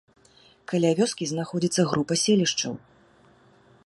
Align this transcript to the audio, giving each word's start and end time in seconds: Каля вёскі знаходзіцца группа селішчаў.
Каля 0.71 0.89
вёскі 0.99 1.27
знаходзіцца 1.31 1.81
группа 1.91 2.13
селішчаў. 2.23 2.73